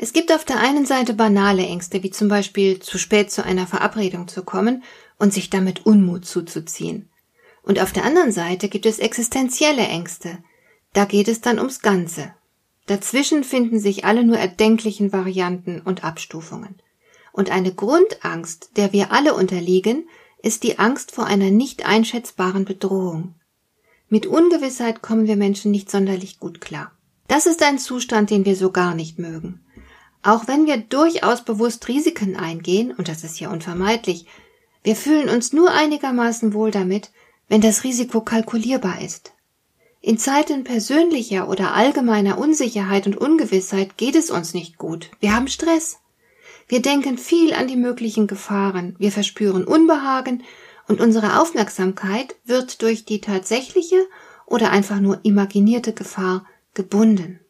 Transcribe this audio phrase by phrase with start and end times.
[0.00, 3.66] Es gibt auf der einen Seite banale Ängste, wie zum Beispiel zu spät zu einer
[3.66, 4.84] Verabredung zu kommen
[5.18, 7.08] und sich damit Unmut zuzuziehen.
[7.62, 10.38] Und auf der anderen Seite gibt es existenzielle Ängste.
[10.92, 12.32] Da geht es dann ums Ganze.
[12.86, 16.76] Dazwischen finden sich alle nur erdenklichen Varianten und Abstufungen.
[17.32, 20.08] Und eine Grundangst, der wir alle unterliegen,
[20.42, 23.34] ist die Angst vor einer nicht einschätzbaren Bedrohung.
[24.08, 26.92] Mit Ungewissheit kommen wir Menschen nicht sonderlich gut klar.
[27.26, 29.60] Das ist ein Zustand, den wir so gar nicht mögen.
[30.28, 34.26] Auch wenn wir durchaus bewusst Risiken eingehen, und das ist ja unvermeidlich,
[34.82, 37.12] wir fühlen uns nur einigermaßen wohl damit,
[37.48, 39.32] wenn das Risiko kalkulierbar ist.
[40.02, 45.10] In Zeiten persönlicher oder allgemeiner Unsicherheit und Ungewissheit geht es uns nicht gut.
[45.18, 45.96] Wir haben Stress.
[46.68, 50.42] Wir denken viel an die möglichen Gefahren, wir verspüren Unbehagen
[50.88, 54.06] und unsere Aufmerksamkeit wird durch die tatsächliche
[54.44, 57.40] oder einfach nur imaginierte Gefahr gebunden.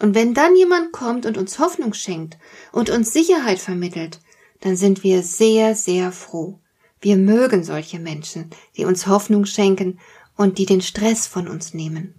[0.00, 2.38] Und wenn dann jemand kommt und uns Hoffnung schenkt
[2.72, 4.20] und uns Sicherheit vermittelt,
[4.60, 6.58] dann sind wir sehr, sehr froh.
[7.00, 9.98] Wir mögen solche Menschen, die uns Hoffnung schenken
[10.36, 12.14] und die den Stress von uns nehmen.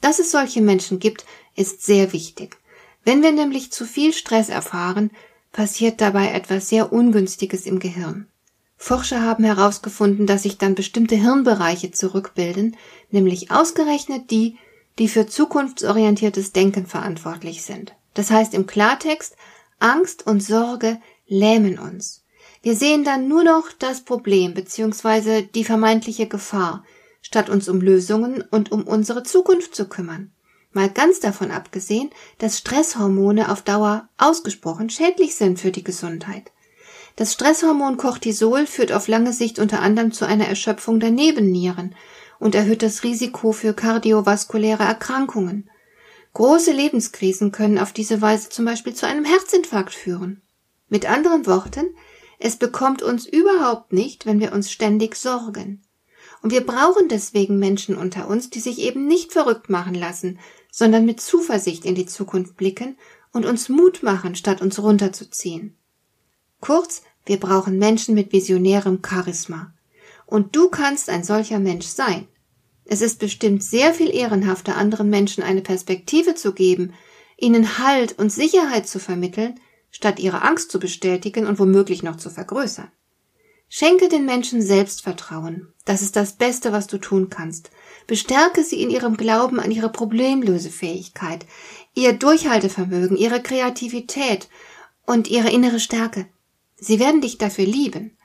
[0.00, 1.24] Dass es solche Menschen gibt,
[1.56, 2.56] ist sehr wichtig.
[3.04, 5.10] Wenn wir nämlich zu viel Stress erfahren,
[5.52, 8.28] passiert dabei etwas sehr Ungünstiges im Gehirn.
[8.76, 12.76] Forscher haben herausgefunden, dass sich dann bestimmte Hirnbereiche zurückbilden,
[13.10, 14.56] nämlich ausgerechnet die,
[14.98, 17.94] die für zukunftsorientiertes Denken verantwortlich sind.
[18.14, 19.36] Das heißt im Klartext,
[19.78, 22.24] Angst und Sorge lähmen uns.
[22.62, 25.42] Wir sehen dann nur noch das Problem bzw.
[25.42, 26.84] die vermeintliche Gefahr,
[27.20, 30.32] statt uns um Lösungen und um unsere Zukunft zu kümmern.
[30.72, 36.50] Mal ganz davon abgesehen, dass Stresshormone auf Dauer ausgesprochen schädlich sind für die Gesundheit.
[37.16, 41.94] Das Stresshormon Cortisol führt auf lange Sicht unter anderem zu einer Erschöpfung der Nebennieren
[42.44, 45.70] und erhöht das Risiko für kardiovaskuläre Erkrankungen.
[46.34, 50.42] Große Lebenskrisen können auf diese Weise zum Beispiel zu einem Herzinfarkt führen.
[50.90, 51.86] Mit anderen Worten,
[52.38, 55.84] es bekommt uns überhaupt nicht, wenn wir uns ständig sorgen.
[56.42, 60.38] Und wir brauchen deswegen Menschen unter uns, die sich eben nicht verrückt machen lassen,
[60.70, 62.98] sondern mit Zuversicht in die Zukunft blicken
[63.32, 65.78] und uns Mut machen, statt uns runterzuziehen.
[66.60, 69.72] Kurz, wir brauchen Menschen mit visionärem Charisma.
[70.26, 72.28] Und du kannst ein solcher Mensch sein.
[72.84, 76.92] Es ist bestimmt sehr viel ehrenhafter, anderen Menschen eine Perspektive zu geben,
[77.36, 79.58] ihnen Halt und Sicherheit zu vermitteln,
[79.90, 82.90] statt ihre Angst zu bestätigen und womöglich noch zu vergrößern.
[83.68, 85.72] Schenke den Menschen Selbstvertrauen.
[85.84, 87.70] Das ist das Beste, was du tun kannst.
[88.06, 91.46] Bestärke sie in ihrem Glauben an ihre Problemlösefähigkeit,
[91.94, 94.48] ihr Durchhaltevermögen, ihre Kreativität
[95.06, 96.26] und ihre innere Stärke.
[96.76, 98.16] Sie werden dich dafür lieben.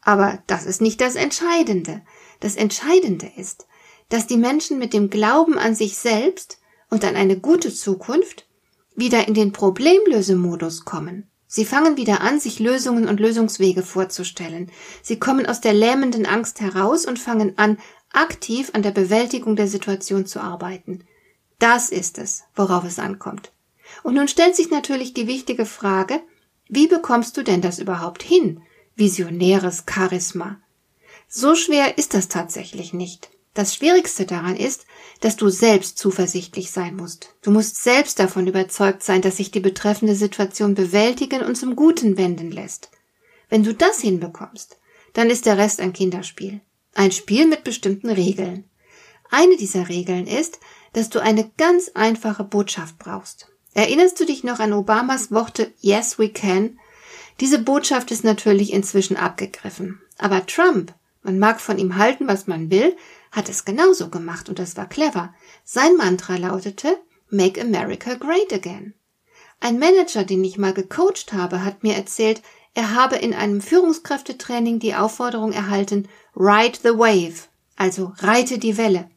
[0.00, 2.02] Aber das ist nicht das Entscheidende.
[2.40, 3.66] Das Entscheidende ist,
[4.08, 6.58] dass die Menschen mit dem Glauben an sich selbst
[6.90, 8.46] und an eine gute Zukunft
[8.94, 11.28] wieder in den Problemlösemodus kommen.
[11.46, 14.70] Sie fangen wieder an, sich Lösungen und Lösungswege vorzustellen.
[15.02, 17.78] Sie kommen aus der lähmenden Angst heraus und fangen an,
[18.12, 21.04] aktiv an der Bewältigung der Situation zu arbeiten.
[21.58, 23.52] Das ist es, worauf es ankommt.
[24.02, 26.20] Und nun stellt sich natürlich die wichtige Frage,
[26.68, 28.62] wie bekommst du denn das überhaupt hin?
[28.96, 30.58] Visionäres Charisma.
[31.28, 33.30] So schwer ist das tatsächlich nicht.
[33.54, 34.84] Das Schwierigste daran ist,
[35.20, 37.34] dass du selbst zuversichtlich sein musst.
[37.42, 42.16] Du musst selbst davon überzeugt sein, dass sich die betreffende Situation bewältigen und zum Guten
[42.18, 42.90] wenden lässt.
[43.48, 44.78] Wenn du das hinbekommst,
[45.12, 46.60] dann ist der Rest ein Kinderspiel.
[46.94, 48.64] Ein Spiel mit bestimmten Regeln.
[49.30, 50.58] Eine dieser Regeln ist,
[50.92, 53.48] dass du eine ganz einfache Botschaft brauchst.
[53.72, 56.78] Erinnerst du dich noch an Obamas Worte Yes, we can?
[57.40, 60.00] Diese Botschaft ist natürlich inzwischen abgegriffen.
[60.18, 62.96] Aber Trump, man mag von ihm halten, was man will,
[63.34, 65.34] hat es genauso gemacht und das war clever.
[65.64, 66.98] Sein Mantra lautete
[67.30, 68.94] Make America Great Again.
[69.60, 72.42] Ein Manager, den ich mal gecoacht habe, hat mir erzählt,
[72.74, 79.10] er habe in einem Führungskräftetraining die Aufforderung erhalten, Ride the Wave, also reite die Welle.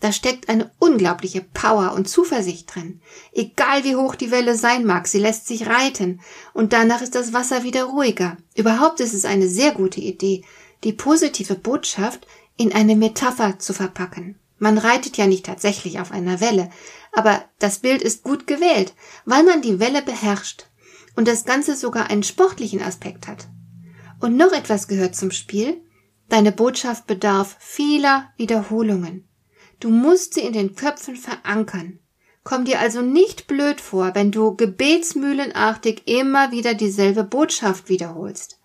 [0.00, 3.00] Da steckt eine unglaubliche Power und Zuversicht drin.
[3.32, 6.20] Egal wie hoch die Welle sein mag, sie lässt sich reiten
[6.52, 8.36] und danach ist das Wasser wieder ruhiger.
[8.54, 10.44] Überhaupt ist es eine sehr gute Idee,
[10.84, 12.26] die positive Botschaft
[12.56, 14.38] in eine Metapher zu verpacken.
[14.58, 16.70] Man reitet ja nicht tatsächlich auf einer Welle,
[17.12, 18.94] aber das Bild ist gut gewählt,
[19.24, 20.66] weil man die Welle beherrscht.
[21.16, 23.48] und das Ganze sogar einen sportlichen Aspekt hat.
[24.20, 25.80] Und noch etwas gehört zum Spiel.
[26.28, 29.26] Deine Botschaft bedarf vieler Wiederholungen.
[29.80, 32.00] Du musst sie in den Köpfen verankern.
[32.44, 38.60] Komm dir also nicht blöd vor, wenn du gebetsmühlenartig immer wieder dieselbe Botschaft wiederholst.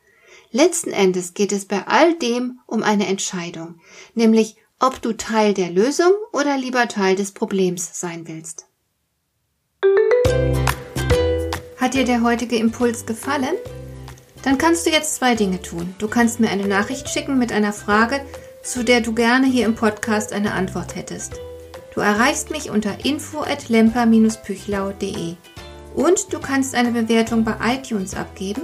[0.54, 3.80] Letzten Endes geht es bei all dem um eine Entscheidung,
[4.16, 8.66] nämlich ob du Teil der Lösung oder lieber Teil des Problems sein willst.
[11.78, 13.56] Hat dir der heutige Impuls gefallen?
[14.44, 15.96] Dann kannst du jetzt zwei Dinge tun.
[16.00, 18.20] Du kannst mir eine Nachricht schicken mit einer Frage,
[18.62, 21.40] zu der du gerne hier im Podcast eine Antwort hättest.
[21.94, 25.36] Du erreichst mich unter info@lemper-püchlau.de.
[25.96, 28.64] Und du kannst eine Bewertung bei iTunes abgeben,